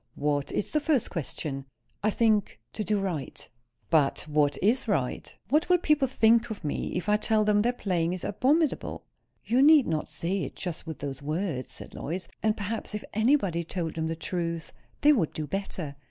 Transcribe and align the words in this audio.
"What 0.15 0.51
is 0.51 0.71
the 0.71 0.79
first 0.79 1.11
question?" 1.11 1.65
"I 2.01 2.09
think 2.09 2.59
to 2.73 2.83
do 2.83 2.97
right." 2.97 3.47
"But 3.91 4.21
what 4.27 4.57
is 4.59 4.87
right? 4.87 5.31
What 5.49 5.69
will 5.69 5.77
people 5.77 6.07
think 6.07 6.49
of 6.49 6.63
me, 6.63 6.95
if 6.97 7.07
I 7.07 7.17
tell 7.17 7.43
them 7.45 7.59
their 7.61 7.71
playing 7.71 8.13
is 8.13 8.23
abominable?" 8.23 9.03
"You 9.45 9.61
need 9.61 9.85
not 9.85 10.09
say 10.09 10.41
it 10.41 10.55
just 10.55 10.87
with 10.87 10.97
those 10.97 11.21
words," 11.21 11.73
said 11.73 11.93
Lois. 11.93 12.27
"And 12.41 12.57
perhaps, 12.57 12.95
if 12.95 13.03
anybody 13.13 13.63
told 13.63 13.93
them 13.93 14.07
the 14.07 14.15
truth, 14.15 14.73
they 15.01 15.13
would 15.13 15.33
do 15.33 15.45
better. 15.45 15.95